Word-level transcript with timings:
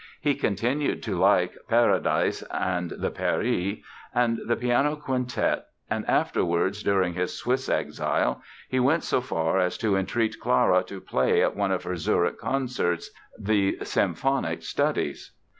He 0.19 0.33
continued 0.33 1.03
to 1.03 1.15
like 1.15 1.53
"Paradise 1.69 2.41
and 2.49 2.89
the 2.89 3.11
Peri" 3.11 3.83
and 4.15 4.39
the 4.47 4.55
Piano 4.55 4.95
Quintet 4.95 5.67
and, 5.91 6.09
afterwards, 6.09 6.81
during 6.81 7.13
his 7.13 7.37
Swiss 7.37 7.69
exile, 7.69 8.41
he 8.67 8.79
went 8.79 9.03
so 9.03 9.21
far 9.21 9.59
as 9.59 9.77
to 9.77 9.95
entreat 9.95 10.39
Clara 10.39 10.81
to 10.85 10.99
play 10.99 11.43
at 11.43 11.55
one 11.55 11.71
of 11.71 11.83
her 11.83 11.97
Zurich 11.97 12.39
concerts 12.39 13.11
the 13.37 13.77
"Symphonic 13.83 14.63
Studies". 14.63 15.33